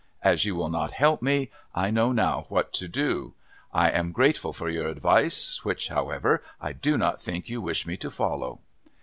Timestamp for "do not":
6.73-7.21